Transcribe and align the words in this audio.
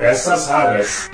Peças 0.00 0.48
raras. 0.48 1.10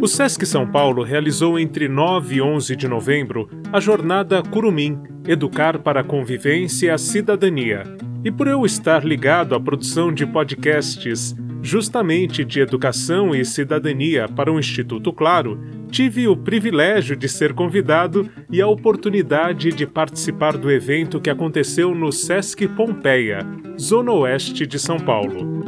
O 0.00 0.08
Sesc 0.08 0.46
São 0.46 0.66
Paulo 0.66 1.02
realizou 1.02 1.58
entre 1.58 1.88
9 1.88 2.36
e 2.36 2.40
11 2.40 2.74
de 2.74 2.88
novembro 2.88 3.50
a 3.70 3.78
jornada 3.78 4.42
Curumim 4.42 4.98
Educar 5.28 5.78
para 5.80 6.00
a 6.00 6.04
Convivência 6.04 6.86
e 6.86 6.90
a 6.90 6.96
Cidadania. 6.96 7.82
E 8.24 8.32
por 8.32 8.48
eu 8.48 8.64
estar 8.64 9.04
ligado 9.04 9.54
à 9.54 9.60
produção 9.60 10.10
de 10.10 10.24
podcasts 10.24 11.34
justamente 11.62 12.46
de 12.46 12.60
educação 12.60 13.34
e 13.34 13.44
cidadania 13.44 14.26
para 14.26 14.50
o 14.50 14.58
Instituto 14.58 15.12
Claro, 15.12 15.60
tive 15.90 16.28
o 16.28 16.36
privilégio 16.36 17.16
de 17.16 17.28
ser 17.28 17.52
convidado 17.52 18.30
e 18.48 18.62
a 18.62 18.66
oportunidade 18.66 19.70
de 19.70 19.86
participar 19.86 20.56
do 20.56 20.70
evento 20.70 21.20
que 21.20 21.28
aconteceu 21.28 21.94
no 21.94 22.12
Sesc 22.12 22.66
Pompeia, 22.68 23.40
zona 23.78 24.12
oeste 24.12 24.66
de 24.66 24.78
São 24.78 24.98
Paulo. 24.98 25.60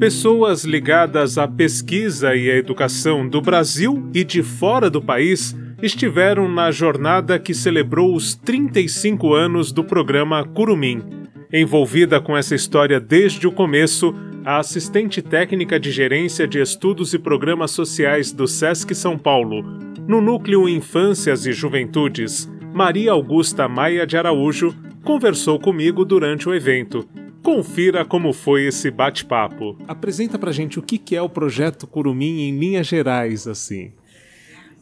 Pessoas 0.00 0.64
ligadas 0.64 1.36
à 1.36 1.46
pesquisa 1.46 2.34
e 2.34 2.50
à 2.50 2.56
educação 2.56 3.28
do 3.28 3.40
Brasil 3.42 4.08
e 4.14 4.24
de 4.24 4.42
fora 4.42 4.88
do 4.88 5.02
país 5.02 5.54
estiveram 5.82 6.48
na 6.48 6.70
jornada 6.70 7.38
que 7.38 7.52
celebrou 7.52 8.14
os 8.14 8.34
35 8.34 9.34
anos 9.34 9.72
do 9.72 9.84
programa 9.84 10.44
Curumim. 10.44 11.25
Envolvida 11.58 12.20
com 12.20 12.36
essa 12.36 12.54
história 12.54 13.00
desde 13.00 13.46
o 13.46 13.50
começo, 13.50 14.14
a 14.44 14.58
assistente 14.58 15.22
técnica 15.22 15.80
de 15.80 15.90
gerência 15.90 16.46
de 16.46 16.60
estudos 16.60 17.14
e 17.14 17.18
programas 17.18 17.70
sociais 17.70 18.30
do 18.30 18.46
SESC 18.46 18.94
São 18.94 19.18
Paulo, 19.18 19.62
no 20.06 20.20
núcleo 20.20 20.68
Infâncias 20.68 21.46
e 21.46 21.54
Juventudes, 21.54 22.46
Maria 22.74 23.12
Augusta 23.12 23.66
Maia 23.66 24.06
de 24.06 24.18
Araújo, 24.18 24.76
conversou 25.02 25.58
comigo 25.58 26.04
durante 26.04 26.46
o 26.46 26.54
evento. 26.54 27.08
Confira 27.42 28.04
como 28.04 28.34
foi 28.34 28.66
esse 28.66 28.90
bate-papo. 28.90 29.78
Apresenta 29.88 30.38
pra 30.38 30.52
gente 30.52 30.78
o 30.78 30.82
que 30.82 31.16
é 31.16 31.22
o 31.22 31.28
projeto 31.30 31.86
Curumim 31.86 32.50
em 32.50 32.58
linhas 32.58 32.86
gerais, 32.86 33.48
assim. 33.48 33.94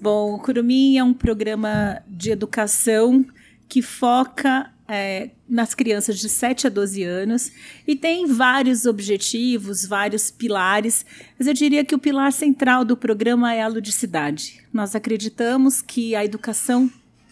Bom, 0.00 0.34
o 0.34 0.38
Curumim 0.40 0.96
é 0.98 1.04
um 1.04 1.14
programa 1.14 2.02
de 2.08 2.32
educação 2.32 3.24
que 3.68 3.80
foca 3.80 4.73
é, 4.88 5.30
nas 5.48 5.74
crianças 5.74 6.18
de 6.18 6.28
7 6.28 6.66
a 6.66 6.70
12 6.70 7.02
anos 7.02 7.50
e 7.86 7.96
tem 7.96 8.26
vários 8.26 8.86
objetivos, 8.86 9.86
vários 9.86 10.30
pilares, 10.30 11.04
mas 11.38 11.48
eu 11.48 11.54
diria 11.54 11.84
que 11.84 11.94
o 11.94 11.98
pilar 11.98 12.32
central 12.32 12.84
do 12.84 12.96
programa 12.96 13.54
é 13.54 13.62
a 13.62 13.68
ludicidade. 13.68 14.62
Nós 14.72 14.94
acreditamos 14.94 15.80
que 15.80 16.14
a 16.14 16.24
educação, 16.24 16.90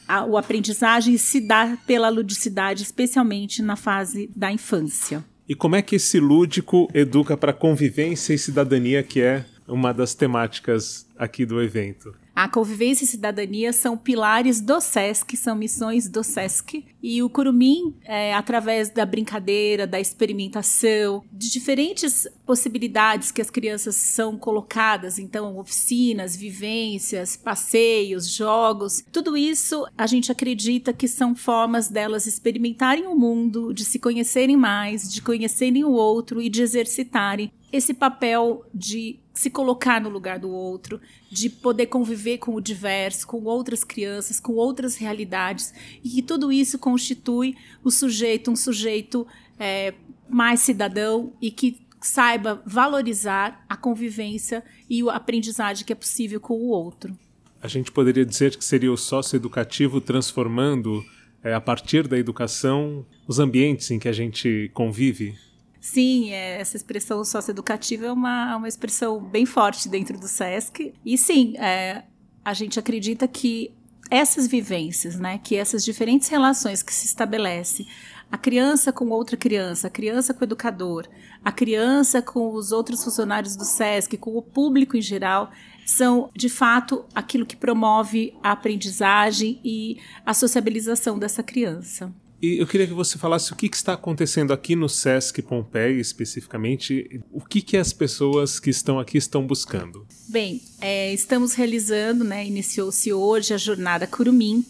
a, 0.08 0.20
a 0.20 0.38
aprendizagem 0.38 1.16
se 1.16 1.40
dá 1.40 1.76
pela 1.86 2.08
ludicidade, 2.08 2.82
especialmente 2.82 3.62
na 3.62 3.76
fase 3.76 4.30
da 4.34 4.50
infância. 4.50 5.24
E 5.48 5.54
como 5.54 5.76
é 5.76 5.82
que 5.82 5.96
esse 5.96 6.18
lúdico 6.18 6.88
educa 6.94 7.36
para 7.36 7.52
convivência 7.52 8.32
e 8.32 8.38
cidadania, 8.38 9.02
que 9.02 9.20
é 9.20 9.44
uma 9.68 9.92
das 9.92 10.14
temáticas 10.14 11.06
aqui 11.18 11.44
do 11.44 11.60
evento? 11.60 12.14
A 12.34 12.48
convivência 12.48 13.04
e 13.04 13.06
cidadania 13.06 13.72
são 13.72 13.96
pilares 13.96 14.60
do 14.60 14.80
SESC, 14.80 15.36
são 15.36 15.54
missões 15.54 16.08
do 16.08 16.24
SESC. 16.24 16.84
E 17.02 17.22
o 17.22 17.28
Curumim, 17.28 17.94
é, 18.04 18.32
através 18.34 18.88
da 18.88 19.04
brincadeira, 19.04 19.86
da 19.86 20.00
experimentação, 20.00 21.22
de 21.42 21.50
diferentes 21.50 22.28
possibilidades 22.46 23.32
que 23.32 23.42
as 23.42 23.50
crianças 23.50 23.96
são 23.96 24.38
colocadas, 24.38 25.18
então, 25.18 25.58
oficinas, 25.58 26.36
vivências, 26.36 27.36
passeios, 27.36 28.28
jogos, 28.28 29.04
tudo 29.10 29.36
isso 29.36 29.84
a 29.98 30.06
gente 30.06 30.30
acredita 30.30 30.92
que 30.92 31.08
são 31.08 31.34
formas 31.34 31.88
delas 31.88 32.28
experimentarem 32.28 33.08
o 33.08 33.16
mundo, 33.16 33.74
de 33.74 33.84
se 33.84 33.98
conhecerem 33.98 34.56
mais, 34.56 35.12
de 35.12 35.20
conhecerem 35.20 35.82
o 35.82 35.90
outro 35.90 36.40
e 36.40 36.48
de 36.48 36.62
exercitarem 36.62 37.50
esse 37.72 37.92
papel 37.92 38.64
de 38.72 39.18
se 39.34 39.50
colocar 39.50 40.00
no 40.00 40.10
lugar 40.10 40.38
do 40.38 40.50
outro, 40.50 41.00
de 41.28 41.50
poder 41.50 41.86
conviver 41.86 42.38
com 42.38 42.54
o 42.54 42.60
diverso, 42.60 43.26
com 43.26 43.42
outras 43.44 43.82
crianças, 43.82 44.38
com 44.38 44.52
outras 44.52 44.94
realidades, 44.94 45.74
e 46.04 46.08
que 46.08 46.22
tudo 46.22 46.52
isso 46.52 46.78
constitui 46.78 47.56
o 47.82 47.90
sujeito, 47.90 48.50
um 48.50 48.56
sujeito 48.56 49.26
é, 49.58 49.94
mais 50.32 50.60
cidadão 50.60 51.32
e 51.40 51.50
que 51.50 51.80
saiba 52.00 52.62
valorizar 52.66 53.64
a 53.68 53.76
convivência 53.76 54.64
e 54.88 55.02
a 55.08 55.14
aprendizagem 55.14 55.84
que 55.84 55.92
é 55.92 55.96
possível 55.96 56.40
com 56.40 56.54
o 56.54 56.68
outro. 56.68 57.16
A 57.62 57.68
gente 57.68 57.92
poderia 57.92 58.26
dizer 58.26 58.56
que 58.56 58.64
seria 58.64 58.92
o 58.92 58.96
sócio 58.96 59.36
educativo 59.36 60.00
transformando, 60.00 61.04
é, 61.44 61.54
a 61.54 61.60
partir 61.60 62.08
da 62.08 62.18
educação, 62.18 63.06
os 63.28 63.38
ambientes 63.38 63.90
em 63.90 63.98
que 64.00 64.08
a 64.08 64.12
gente 64.12 64.70
convive? 64.74 65.36
Sim, 65.80 66.32
é, 66.32 66.60
essa 66.60 66.76
expressão 66.76 67.24
socioeducativa 67.24 68.06
é 68.06 68.12
uma, 68.12 68.56
uma 68.56 68.68
expressão 68.68 69.22
bem 69.22 69.46
forte 69.46 69.88
dentro 69.88 70.18
do 70.18 70.26
SESC. 70.26 70.92
E 71.04 71.16
sim, 71.16 71.56
é, 71.56 72.04
a 72.44 72.52
gente 72.52 72.78
acredita 72.78 73.28
que 73.28 73.72
essas 74.10 74.46
vivências, 74.46 75.18
né, 75.18 75.38
que 75.38 75.56
essas 75.56 75.84
diferentes 75.84 76.28
relações 76.28 76.82
que 76.82 76.92
se 76.92 77.06
estabelece, 77.06 77.86
a 78.32 78.38
criança 78.38 78.90
com 78.90 79.10
outra 79.10 79.36
criança, 79.36 79.88
a 79.88 79.90
criança 79.90 80.32
com 80.32 80.40
o 80.40 80.44
educador, 80.44 81.06
a 81.44 81.52
criança 81.52 82.22
com 82.22 82.54
os 82.54 82.72
outros 82.72 83.04
funcionários 83.04 83.54
do 83.54 83.64
SESC, 83.64 84.16
com 84.16 84.34
o 84.38 84.40
público 84.40 84.96
em 84.96 85.02
geral, 85.02 85.50
são 85.84 86.30
de 86.34 86.48
fato 86.48 87.04
aquilo 87.14 87.44
que 87.44 87.54
promove 87.54 88.32
a 88.42 88.52
aprendizagem 88.52 89.60
e 89.62 89.98
a 90.24 90.32
sociabilização 90.32 91.18
dessa 91.18 91.42
criança. 91.42 92.10
E 92.40 92.60
eu 92.60 92.66
queria 92.66 92.86
que 92.86 92.94
você 92.94 93.18
falasse 93.18 93.52
o 93.52 93.56
que, 93.56 93.68
que, 93.68 93.76
está 93.76 93.92
acontecendo 93.92 94.52
aqui 94.52 94.74
no 94.74 94.88
Sesc 94.88 95.42
Pompeia, 95.42 96.00
especificamente, 96.00 97.22
o 97.30 97.40
que, 97.40 97.60
que 97.60 97.76
as 97.76 97.92
pessoas 97.92 98.58
que 98.58 98.70
estão 98.70 98.98
aqui 98.98 99.18
estão 99.18 99.46
buscando. 99.46 100.06
Bem, 100.28 100.60
é, 100.80 101.12
estamos 101.12 101.52
realizando, 101.52 102.24
né, 102.24 102.44
iniciou-se 102.44 103.12
hoje 103.12 103.52
a 103.52 103.58
jornada 103.58 104.06
Curumim, 104.08 104.64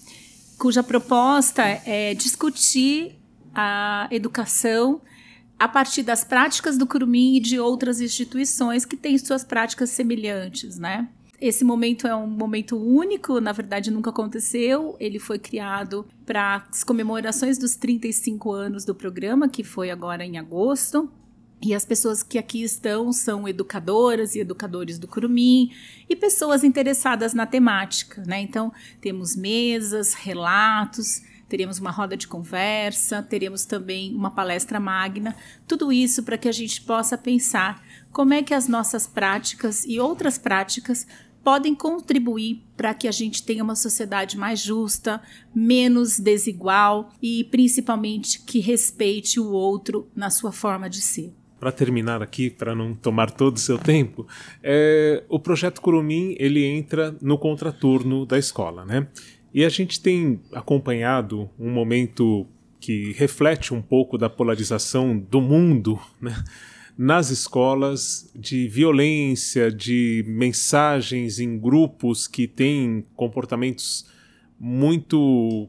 cuja 0.59 0.83
proposta 0.83 1.63
é 1.63 2.13
discutir 2.13 3.22
a 3.55 4.09
educação 4.11 5.01
a 5.59 5.69
partir 5.69 6.03
das 6.03 6.25
práticas 6.25 6.77
do 6.77 6.87
Curumim 6.87 7.37
e 7.37 7.41
de 7.41 7.59
outras 7.59 8.01
instituições 8.01 8.85
que 8.85 8.97
têm 8.97 9.17
suas 9.17 9.45
práticas 9.45 9.91
semelhantes, 9.91 10.79
né? 10.79 11.09
Esse 11.41 11.65
momento 11.65 12.07
é 12.07 12.15
um 12.15 12.27
momento 12.27 12.77
único, 12.77 13.41
na 13.41 13.51
verdade 13.51 13.91
nunca 13.91 14.11
aconteceu. 14.11 14.97
Ele 15.01 15.19
foi 15.19 15.41
criado 15.41 16.07
para 16.25 16.67
as 16.71 16.85
comemorações 16.85 17.59
dos 17.59 17.75
35 17.75 18.53
anos 18.53 18.85
do 18.85 18.95
programa, 18.95 19.49
que 19.49 19.65
foi 19.65 19.91
agora 19.91 20.25
em 20.25 20.39
agosto. 20.39 21.11
E 21.65 21.75
as 21.75 21.85
pessoas 21.85 22.23
que 22.25 22.39
aqui 22.39 22.63
estão 22.63 23.13
são 23.13 23.49
educadoras 23.49 24.35
e 24.35 24.41
educadores 24.41 24.99
do 24.99 25.07
Curumim 25.07 25.73
e 26.09 26.17
pessoas 26.17 26.65
interessadas 26.65 27.35
na 27.35 27.47
temática, 27.47 28.23
né? 28.27 28.41
Então, 28.41 28.73
temos 29.01 29.37
mesas, 29.37 30.15
relatos, 30.15 31.23
teremos 31.53 31.79
uma 31.79 31.91
roda 31.91 32.17
de 32.17 32.27
conversa, 32.27 33.23
teremos 33.23 33.67
também 33.67 34.15
uma 34.15 34.31
palestra 34.31 34.81
magna, 34.81 35.37
tudo 35.69 35.93
isso 35.93 36.23
para 36.23 36.39
que 36.39 36.49
a 36.49 36.53
gente 36.53 36.81
possa 36.81 37.19
pensar 37.19 37.85
como 38.11 38.33
é 38.33 38.43
que 38.43 38.55
as 38.55 38.67
nossas 38.67 39.07
práticas 39.07 39.85
e 39.85 40.01
outras 40.01 40.39
práticas 40.39 41.07
podem 41.45 41.75
contribuir 41.75 42.63
para 42.75 42.95
que 42.95 43.07
a 43.07 43.13
gente 43.13 43.43
tenha 43.43 43.63
uma 43.63 43.77
sociedade 43.77 44.39
mais 44.39 44.61
justa, 44.61 45.21
menos 45.55 46.19
desigual 46.19 47.13
e 47.21 47.45
principalmente 47.45 48.41
que 48.41 48.59
respeite 48.59 49.39
o 49.39 49.53
outro 49.53 50.09
na 50.17 50.31
sua 50.31 50.53
forma 50.53 50.89
de 50.89 51.03
ser. 51.03 51.35
Para 51.61 51.71
terminar 51.71 52.23
aqui, 52.23 52.49
para 52.49 52.75
não 52.75 52.95
tomar 52.95 53.31
todo 53.31 53.57
o 53.57 53.61
seu 53.61 53.77
tempo, 53.77 54.27
é, 54.63 55.23
o 55.29 55.39
projeto 55.39 55.83
Curumim 55.83 56.35
ele 56.39 56.65
entra 56.65 57.15
no 57.21 57.37
contraturno 57.37 58.25
da 58.25 58.39
escola, 58.39 58.87
né? 58.87 59.07
E 59.55 59.65
a 59.65 59.69
gente 59.69 60.01
tem 60.01 60.41
acompanhado 60.53 61.51
um 61.59 61.71
momento 61.71 62.47
que 62.81 63.13
reflete 63.13 63.73
um 63.73 63.83
pouco 63.83 64.19
da 64.19 64.29
polarização 64.29 65.17
do 65.19 65.41
mundo, 65.41 66.01
né? 66.21 66.43
nas 66.97 67.31
escolas 67.31 68.31
de 68.35 68.69
violência, 68.69 69.71
de 69.71 70.25
mensagens 70.27 71.39
em 71.39 71.59
grupos 71.59 72.27
que 72.27 72.47
têm 72.47 73.05
comportamentos 73.17 74.07
muito 74.59 75.69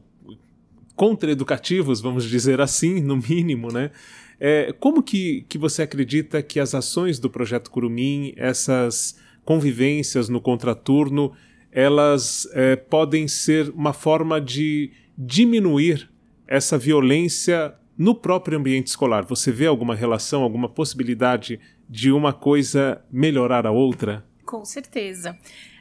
contra-educativos, 0.94 2.00
vamos 2.00 2.24
dizer 2.24 2.60
assim, 2.60 3.00
no 3.00 3.16
mínimo, 3.16 3.72
né? 3.72 3.90
É, 4.38 4.72
como 4.78 5.02
que, 5.02 5.44
que 5.48 5.56
você 5.56 5.82
acredita 5.82 6.42
que 6.42 6.60
as 6.60 6.74
ações 6.74 7.18
do 7.18 7.30
Projeto 7.30 7.70
Curumim, 7.70 8.32
essas 8.36 9.16
convivências 9.44 10.28
no 10.28 10.40
contraturno, 10.40 11.32
elas 11.74 12.48
é, 12.52 12.76
podem 12.76 13.26
ser 13.26 13.68
uma 13.70 13.92
forma 13.92 14.40
de 14.40 14.92
diminuir 15.18 16.08
essa 16.46 16.78
violência 16.78 17.74
no 17.98 18.14
próprio 18.14 18.58
ambiente 18.58 18.88
escolar, 18.88 19.24
você 19.24 19.52
vê 19.52 19.66
alguma 19.66 19.94
relação, 19.94 20.42
alguma 20.42 20.68
possibilidade 20.68 21.60
de 21.88 22.10
uma 22.10 22.32
coisa 22.32 23.04
melhorar 23.10 23.66
a 23.66 23.70
outra? 23.70 24.24
Com 24.44 24.64
certeza. 24.64 25.36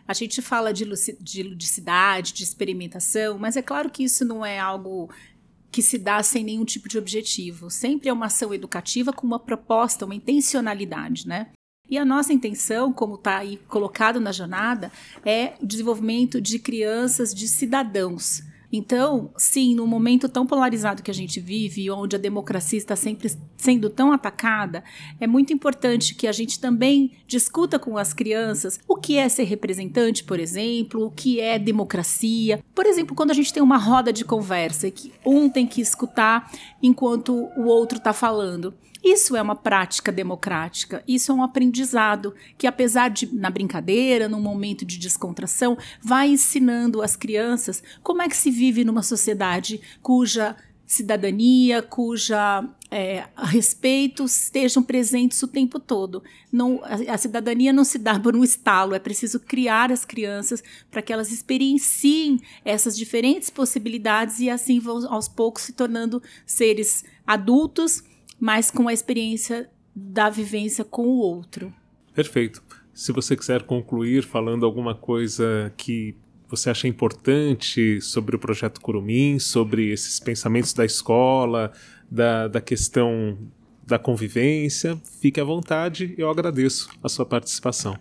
A 0.07 0.13
gente 0.13 0.41
fala 0.41 0.73
de, 0.73 0.85
de 1.19 1.43
ludicidade, 1.43 2.33
de 2.33 2.43
experimentação, 2.43 3.37
mas 3.37 3.55
é 3.55 3.61
claro 3.61 3.89
que 3.89 4.03
isso 4.03 4.25
não 4.25 4.45
é 4.45 4.59
algo 4.59 5.09
que 5.71 5.81
se 5.81 5.97
dá 5.97 6.21
sem 6.21 6.43
nenhum 6.43 6.65
tipo 6.65 6.87
de 6.87 6.97
objetivo. 6.97 7.69
Sempre 7.69 8.09
é 8.09 8.13
uma 8.13 8.27
ação 8.27 8.53
educativa 8.53 9.11
com 9.11 9.25
uma 9.25 9.39
proposta, 9.39 10.05
uma 10.05 10.13
intencionalidade, 10.13 11.27
né? 11.27 11.47
E 11.93 11.97
a 11.99 12.03
nossa 12.03 12.33
intenção, 12.33 12.91
como 12.91 13.13
está 13.13 13.37
aí 13.37 13.55
colocado 13.67 14.19
na 14.19 14.31
jornada, 14.31 14.91
é 15.23 15.53
o 15.61 15.65
desenvolvimento 15.67 16.41
de 16.41 16.57
crianças, 16.57 17.35
de 17.35 17.47
cidadãos 17.47 18.41
então, 18.75 19.29
sim, 19.37 19.75
num 19.75 19.85
momento 19.85 20.27
tão 20.27 20.47
polarizado 20.47 21.03
que 21.03 21.11
a 21.11 21.13
gente 21.13 21.39
vive, 21.39 21.91
onde 21.91 22.15
a 22.15 22.19
democracia 22.19 22.79
está 22.79 22.95
sempre 22.95 23.31
sendo 23.55 23.87
tão 23.87 24.11
atacada, 24.11 24.83
é 25.19 25.27
muito 25.27 25.53
importante 25.53 26.15
que 26.15 26.25
a 26.25 26.31
gente 26.31 26.59
também 26.59 27.11
discuta 27.27 27.77
com 27.77 27.99
as 27.99 28.15
crianças 28.15 28.79
o 28.87 28.95
que 28.95 29.15
é 29.15 29.29
ser 29.29 29.43
representante, 29.43 30.23
por 30.23 30.39
exemplo, 30.39 31.05
o 31.05 31.11
que 31.11 31.39
é 31.39 31.59
democracia. 31.59 32.63
Por 32.73 32.87
exemplo, 32.87 33.15
quando 33.15 33.29
a 33.29 33.35
gente 33.35 33.53
tem 33.53 33.61
uma 33.61 33.77
roda 33.77 34.11
de 34.11 34.25
conversa 34.25 34.89
que 34.89 35.13
um 35.23 35.47
tem 35.47 35.67
que 35.67 35.79
escutar 35.79 36.51
enquanto 36.81 37.31
o 37.55 37.65
outro 37.65 37.99
está 37.99 38.11
falando. 38.11 38.73
Isso 39.03 39.35
é 39.35 39.41
uma 39.41 39.55
prática 39.55 40.11
democrática, 40.11 41.03
isso 41.05 41.31
é 41.31 41.35
um 41.35 41.43
aprendizado 41.43 42.33
que, 42.57 42.65
apesar 42.65 43.09
de, 43.09 43.35
na 43.35 43.49
brincadeira, 43.49 44.29
num 44.29 44.39
momento 44.39 44.85
de 44.85 44.97
descontração, 44.97 45.77
vai 46.01 46.29
ensinando 46.29 47.01
as 47.01 47.17
crianças 47.17 47.83
como 48.01 48.21
é 48.21 48.29
que 48.29 48.37
se 48.37 48.49
vive 48.49 48.85
numa 48.85 49.03
sociedade 49.03 49.81
cuja 50.01 50.55
cidadania, 50.85 51.81
cuja 51.81 52.63
é, 52.91 53.25
respeito 53.37 54.23
estejam 54.25 54.83
presentes 54.83 55.41
o 55.41 55.47
tempo 55.47 55.79
todo. 55.79 56.23
Não, 56.51 56.79
a, 56.83 57.13
a, 57.13 57.17
cidadania 57.17 57.73
não 57.73 57.83
se 57.83 57.97
dá 57.97 58.19
por 58.19 58.35
um 58.35 58.43
estalo, 58.43 58.93
é 58.93 58.99
preciso 58.99 59.39
criar 59.39 59.91
as 59.91 60.05
crianças 60.05 60.63
para 60.91 61.01
que 61.01 61.11
elas 61.11 61.31
experienciem 61.31 62.39
essas 62.63 62.95
diferentes 62.95 63.49
possibilidades 63.49 64.39
e 64.39 64.49
assim 64.49 64.79
vão 64.79 65.11
aos 65.11 65.27
poucos 65.27 65.63
se 65.63 65.73
tornando 65.73 66.21
seres 66.45 67.03
adultos 67.25 68.03
mas 68.43 68.69
com 68.69 68.89
a 68.89 68.93
experiência 68.93 69.69
da 69.95 70.29
vivência 70.29 70.83
com 70.83 71.03
o 71.03 71.17
outro. 71.17 71.73
Perfeito. 72.13 72.61
Se 72.93 73.13
você 73.13 73.37
quiser 73.37 73.63
concluir 73.63 74.21
falando 74.21 74.65
alguma 74.65 74.93
coisa 74.93 75.73
que 75.77 76.13
você 76.49 76.69
acha 76.69 76.85
importante 76.85 78.01
sobre 78.01 78.35
o 78.35 78.39
projeto 78.39 78.81
Curumim, 78.81 79.39
sobre 79.39 79.93
esses 79.93 80.19
pensamentos 80.19 80.73
da 80.73 80.83
escola, 80.83 81.71
da, 82.11 82.49
da 82.49 82.59
questão 82.59 83.37
da 83.87 83.97
convivência, 83.97 85.01
fique 85.21 85.39
à 85.39 85.43
vontade, 85.45 86.13
eu 86.17 86.29
agradeço 86.29 86.89
a 87.01 87.07
sua 87.07 87.25
participação. 87.25 87.97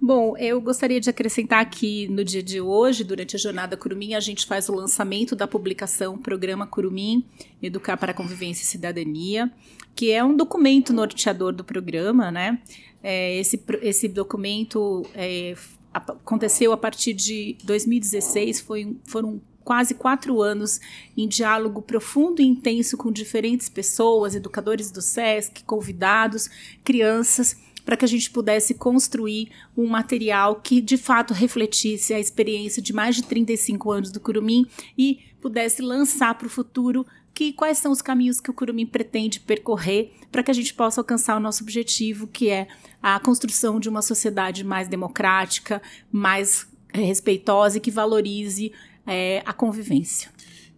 Bom, 0.00 0.36
eu 0.36 0.60
gostaria 0.60 1.00
de 1.00 1.08
acrescentar 1.08 1.68
que 1.70 2.06
no 2.08 2.22
dia 2.22 2.42
de 2.42 2.60
hoje, 2.60 3.02
durante 3.02 3.34
a 3.34 3.38
Jornada 3.38 3.76
Curumim, 3.76 4.14
a 4.14 4.20
gente 4.20 4.46
faz 4.46 4.68
o 4.68 4.74
lançamento 4.74 5.34
da 5.34 5.46
publicação 5.46 6.18
Programa 6.18 6.66
Curumim 6.66 7.24
Educar 7.62 7.96
para 7.96 8.12
a 8.12 8.14
Convivência 8.14 8.62
e 8.62 8.66
Cidadania, 8.66 9.50
que 9.94 10.12
é 10.12 10.22
um 10.22 10.36
documento 10.36 10.92
norteador 10.92 11.52
do 11.52 11.64
programa, 11.64 12.30
né? 12.30 12.60
É, 13.02 13.38
esse, 13.38 13.62
esse 13.80 14.06
documento 14.08 15.06
é, 15.14 15.54
aconteceu 15.92 16.72
a 16.72 16.76
partir 16.76 17.14
de 17.14 17.56
2016, 17.64 18.60
foi, 18.60 18.96
foram 19.06 19.40
quase 19.64 19.94
quatro 19.94 20.42
anos 20.42 20.78
em 21.16 21.26
diálogo 21.26 21.82
profundo 21.82 22.40
e 22.40 22.46
intenso 22.46 22.96
com 22.96 23.10
diferentes 23.10 23.68
pessoas, 23.68 24.34
educadores 24.34 24.90
do 24.90 25.00
SESC, 25.00 25.64
convidados, 25.64 26.48
crianças 26.84 27.56
para 27.86 27.96
que 27.96 28.04
a 28.04 28.08
gente 28.08 28.28
pudesse 28.30 28.74
construir 28.74 29.48
um 29.76 29.86
material 29.86 30.56
que 30.56 30.80
de 30.80 30.96
fato 30.96 31.32
refletisse 31.32 32.12
a 32.12 32.18
experiência 32.18 32.82
de 32.82 32.92
mais 32.92 33.14
de 33.14 33.22
35 33.22 33.92
anos 33.92 34.10
do 34.10 34.18
Curumim 34.18 34.66
e 34.98 35.20
pudesse 35.40 35.80
lançar 35.80 36.34
para 36.34 36.48
o 36.48 36.50
futuro 36.50 37.06
que 37.32 37.52
quais 37.52 37.78
são 37.78 37.92
os 37.92 38.02
caminhos 38.02 38.40
que 38.40 38.50
o 38.50 38.54
Curumim 38.54 38.86
pretende 38.86 39.38
percorrer 39.38 40.10
para 40.32 40.42
que 40.42 40.50
a 40.50 40.54
gente 40.54 40.74
possa 40.74 41.00
alcançar 41.00 41.36
o 41.36 41.40
nosso 41.40 41.62
objetivo, 41.62 42.26
que 42.26 42.48
é 42.48 42.66
a 43.00 43.20
construção 43.20 43.78
de 43.78 43.88
uma 43.88 44.02
sociedade 44.02 44.64
mais 44.64 44.88
democrática, 44.88 45.80
mais 46.10 46.66
é, 46.92 47.00
respeitosa 47.02 47.76
e 47.76 47.80
que 47.80 47.90
valorize 47.90 48.72
é, 49.06 49.42
a 49.46 49.52
convivência. 49.52 50.30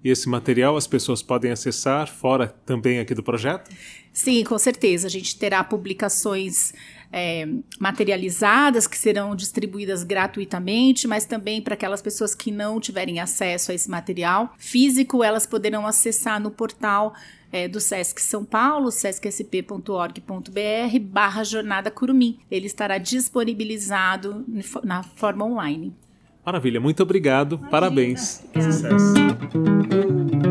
E 0.03 0.11
esse 0.11 0.29
material 0.29 0.77
as 0.77 0.87
pessoas 0.87 1.23
podem 1.23 1.51
acessar 1.51 2.09
fora 2.09 2.49
também 2.67 2.99
aqui 2.99 3.15
do 3.15 3.23
projeto? 3.23 3.71
Sim, 4.13 4.43
com 4.45 4.59
certeza. 4.59 5.07
A 5.07 5.11
gente 5.11 5.37
terá 5.39 5.63
publicações 5.63 6.73
é, 7.13 7.47
materializadas 7.79 8.87
que 8.87 8.99
serão 8.99 9.35
distribuídas 9.35 10.03
gratuitamente, 10.03 11.09
mas 11.09 11.25
também 11.25 11.63
para 11.63 11.75
aquelas 11.75 12.03
pessoas 12.03 12.35
que 12.35 12.51
não 12.51 12.81
tiverem 12.81 13.21
acesso 13.21 13.71
a 13.71 13.75
esse 13.75 13.91
material 13.91 14.53
físico, 14.59 15.25
elas 15.25 15.47
poderão 15.47 15.87
acessar 15.87 16.41
no 16.41 16.51
portal 16.51 17.15
é, 17.51 17.67
do 17.67 17.81
Sesc 17.81 18.21
São 18.21 18.45
Paulo, 18.45 18.91
sescsp.org.br 18.91 20.99
barra 21.01 21.45
Jornada 21.45 21.91
Curumim. 21.91 22.39
Ele 22.51 22.67
estará 22.67 22.99
disponibilizado 22.99 24.45
na 24.85 25.03
forma 25.03 25.45
online. 25.45 25.95
Maravilha, 26.45 26.81
muito 26.81 27.03
obrigado, 27.03 27.55
Imagina. 27.55 27.71
parabéns. 27.71 28.45
Sucesso. 28.55 30.48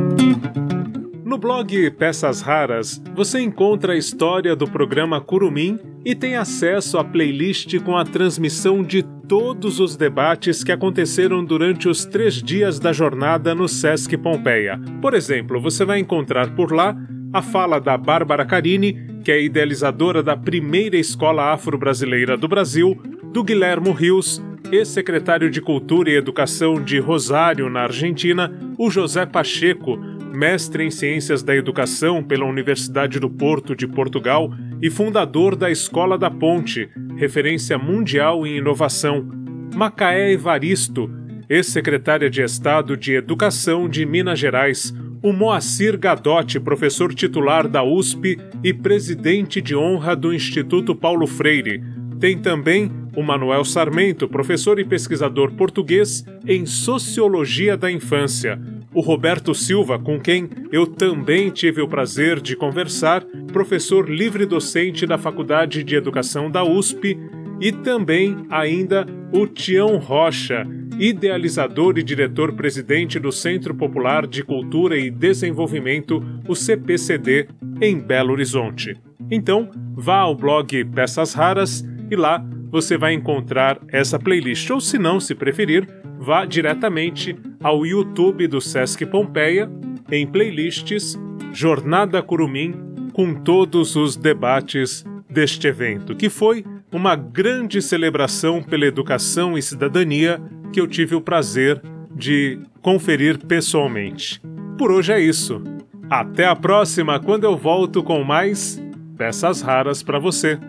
No 1.28 1.38
blog 1.38 1.92
Peças 1.92 2.40
Raras, 2.40 3.04
você 3.14 3.42
encontra 3.42 3.92
a 3.92 3.98
história 3.98 4.56
do 4.56 4.66
programa 4.66 5.20
Curumim 5.20 5.78
e 6.06 6.16
tem 6.16 6.38
acesso 6.38 6.98
à 6.98 7.04
playlist 7.04 7.78
com 7.80 7.98
a 7.98 8.06
transmissão 8.06 8.82
de 8.82 9.04
todos 9.28 9.82
os 9.82 9.98
debates 9.98 10.64
que 10.64 10.72
aconteceram 10.72 11.44
durante 11.44 11.90
os 11.90 12.06
três 12.06 12.42
dias 12.42 12.80
da 12.80 12.94
jornada 12.94 13.54
no 13.54 13.68
Sesc 13.68 14.16
Pompeia. 14.16 14.80
Por 15.02 15.14
exemplo, 15.14 15.60
você 15.60 15.84
vai 15.84 16.00
encontrar 16.00 16.56
por 16.56 16.72
lá 16.72 16.96
a 17.34 17.42
fala 17.42 17.82
da 17.82 17.98
Bárbara 17.98 18.46
Carini, 18.46 19.20
que 19.22 19.30
é 19.30 19.44
idealizadora 19.44 20.24
da 20.24 20.38
primeira 20.38 20.96
escola 20.96 21.52
afro-brasileira 21.52 22.38
do 22.38 22.48
Brasil, 22.48 22.98
do 23.34 23.44
Guilhermo 23.44 23.92
Rios, 23.92 24.42
ex-secretário 24.72 25.50
de 25.50 25.60
Cultura 25.60 26.10
e 26.10 26.16
Educação 26.16 26.82
de 26.82 27.00
Rosário, 27.00 27.70
na 27.70 27.82
Argentina, 27.82 28.50
o 28.78 28.90
José 28.90 29.26
Pacheco, 29.26 30.00
mestre 30.38 30.84
em 30.84 30.92
Ciências 30.92 31.42
da 31.42 31.56
Educação 31.56 32.22
pela 32.22 32.46
Universidade 32.46 33.20
do 33.20 33.28
Porto 33.28 33.76
de 33.76 33.88
Portugal 33.88 34.54
e 34.80 34.88
fundador 34.88 35.56
da 35.56 35.72
Escola 35.72 36.16
da 36.16 36.30
Ponte, 36.30 36.88
referência 37.16 37.76
mundial 37.76 38.46
em 38.46 38.58
inovação. 38.58 39.28
Macaé 39.76 40.34
Evaristo, 40.34 41.10
ex-secretária 41.50 42.30
de 42.30 42.44
Estado 42.44 42.96
de 42.96 43.14
Educação 43.14 43.90
de 43.90 44.06
Minas 44.06 44.38
Gerais. 44.38 44.94
O 45.24 45.34
Moacir 45.34 45.98
Gadotti, 45.98 46.60
professor 46.60 47.12
titular 47.16 47.68
da 47.68 47.84
USP 47.84 48.38
e 48.64 48.72
presidente 48.72 49.60
de 49.60 49.76
honra 49.76 50.16
do 50.16 50.32
Instituto 50.32 50.94
Paulo 50.94 51.26
Freire. 51.26 51.84
Tem 52.20 52.38
também 52.38 52.92
o 53.16 53.24
Manuel 53.24 53.66
Sarmento, 53.66 54.28
professor 54.28 54.80
e 54.80 54.86
pesquisador 54.86 55.52
português 55.54 56.24
em 56.46 56.68
Sociologia 56.68 57.76
da 57.76 57.92
Infância 57.92 58.60
o 58.98 59.00
Roberto 59.00 59.54
Silva, 59.54 60.00
com 60.00 60.20
quem 60.20 60.50
eu 60.72 60.88
também 60.88 61.52
tive 61.52 61.84
o 61.84 61.88
prazer 61.88 62.42
de 62.42 62.56
conversar, 62.56 63.24
professor 63.54 64.10
livre-docente 64.10 65.06
da 65.06 65.20
Faculdade 65.20 65.84
de 65.84 65.96
Educação 65.96 66.50
da 66.50 66.64
USP, 66.64 67.16
e 67.62 67.72
também 67.72 68.36
ainda 68.50 69.06
o 69.32 69.46
Tião 69.46 69.98
Rocha, 69.98 70.66
idealizador 70.98 72.00
e 72.00 72.04
diretor-presidente 72.04 73.20
do 73.20 73.32
Centro 73.32 73.76
Popular 73.76 74.26
de 74.26 74.44
Cultura 74.44 74.98
e 74.98 75.12
Desenvolvimento, 75.12 76.20
o 76.48 76.56
CPCD, 76.56 77.50
em 77.80 78.00
Belo 78.00 78.32
Horizonte. 78.32 78.98
Então, 79.30 79.70
vá 79.94 80.22
ao 80.22 80.34
blog 80.34 80.84
Peças 80.86 81.36
Raras 81.36 81.88
e 82.10 82.16
lá 82.16 82.44
você 82.70 82.98
vai 82.98 83.14
encontrar 83.14 83.80
essa 83.90 84.20
playlist, 84.20 84.70
ou 84.70 84.82
se 84.82 84.98
não, 84.98 85.20
se 85.20 85.34
preferir, 85.34 85.88
vá 86.20 86.46
diretamente 86.46 87.36
ao 87.64 87.86
YouTube 87.86 88.48
do 88.48 88.60
Sesc 88.60 89.06
Pompeia, 89.06 89.70
em 90.12 90.26
playlists 90.26 91.18
Jornada 91.52 92.22
Curumim, 92.22 92.74
com 93.14 93.34
todos 93.34 93.96
os 93.96 94.16
debates 94.16 95.04
deste 95.30 95.68
evento, 95.68 96.16
que 96.16 96.30
foi 96.30 96.64
uma 96.92 97.16
grande 97.16 97.82
celebração 97.82 98.62
pela 98.62 98.86
educação 98.86 99.58
e 99.58 99.62
cidadania 99.62 100.42
que 100.72 100.80
eu 100.80 100.88
tive 100.88 101.16
o 101.16 101.22
prazer 101.22 101.82
de 102.14 102.60
conferir 102.82 103.38
pessoalmente. 103.46 104.42
Por 104.78 104.92
hoje 104.92 105.14
é 105.14 105.20
isso. 105.20 105.62
Até 106.10 106.46
a 106.46 106.56
próxima, 106.56 107.20
quando 107.20 107.44
eu 107.44 107.58
volto 107.58 108.02
com 108.04 108.24
mais 108.24 108.82
peças 109.18 109.62
raras 109.62 110.04
para 110.04 110.20
você. 110.20 110.60